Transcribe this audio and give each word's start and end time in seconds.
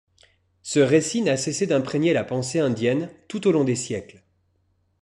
Ce 0.63 0.79
récit 0.79 1.21
n'a 1.21 1.37
cessé 1.37 1.67
d'imprégner 1.67 2.11
la 2.11 2.23
pensée 2.23 2.59
indienne 2.59 3.11
tout 3.27 3.45
au 3.47 3.51
long 3.51 3.63
des 3.63 3.75
siècles. 3.75 4.23